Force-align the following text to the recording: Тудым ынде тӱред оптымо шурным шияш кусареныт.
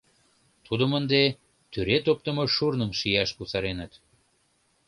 Тудым 0.65 0.91
ынде 0.99 1.23
тӱред 1.71 2.05
оптымо 2.11 2.45
шурным 2.55 2.91
шияш 2.99 3.29
кусареныт. 3.37 3.93